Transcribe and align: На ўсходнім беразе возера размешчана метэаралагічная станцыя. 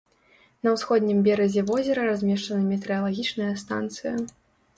На 0.67 0.71
ўсходнім 0.75 1.19
беразе 1.27 1.63
возера 1.71 2.07
размешчана 2.09 2.61
метэаралагічная 2.71 3.53
станцыя. 3.65 4.17